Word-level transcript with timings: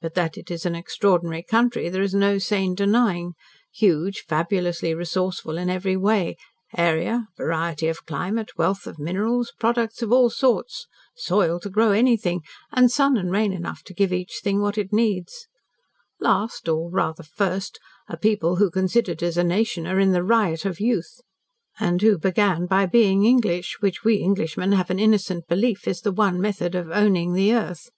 But 0.00 0.14
that 0.14 0.38
it 0.38 0.50
is 0.50 0.64
an 0.64 0.74
extraordinary 0.74 1.42
country 1.42 1.90
there 1.90 2.00
is 2.00 2.14
no 2.14 2.38
sane 2.38 2.74
denying 2.74 3.34
huge, 3.70 4.24
fabulously 4.26 4.94
resourceful 4.94 5.58
in 5.58 5.68
every 5.68 5.98
way 5.98 6.38
area, 6.78 7.28
variety 7.36 7.86
of 7.88 8.06
climate, 8.06 8.52
wealth 8.56 8.86
of 8.86 8.98
minerals, 8.98 9.52
products 9.60 10.00
of 10.00 10.12
all 10.14 10.30
sorts, 10.30 10.86
soil 11.14 11.60
to 11.60 11.68
grow 11.68 11.90
anything, 11.92 12.40
and 12.72 12.90
sun 12.90 13.18
and 13.18 13.32
rain 13.32 13.52
enough 13.52 13.82
to 13.82 13.92
give 13.92 14.14
each 14.14 14.40
thing 14.42 14.62
what 14.62 14.78
it 14.78 14.94
needs; 14.94 15.46
last, 16.20 16.66
or 16.66 16.88
rather 16.90 17.22
first, 17.22 17.78
a 18.08 18.16
people 18.16 18.56
who, 18.56 18.70
considered 18.70 19.22
as 19.22 19.36
a 19.36 19.44
nation, 19.44 19.86
are 19.86 20.00
in 20.00 20.12
the 20.12 20.24
riot 20.24 20.64
of 20.64 20.80
youth, 20.80 21.20
and 21.78 22.00
who 22.00 22.16
began 22.16 22.64
by 22.64 22.86
being 22.86 23.26
English 23.26 23.76
which 23.80 24.04
we 24.04 24.22
Englishmen 24.24 24.72
have 24.72 24.88
an 24.88 24.98
innocent 24.98 25.46
belief 25.48 25.86
is 25.86 26.00
the 26.00 26.12
one 26.12 26.40
method 26.40 26.74
of 26.74 26.90
'owning 26.90 27.34
the 27.34 27.52
earth.' 27.52 27.90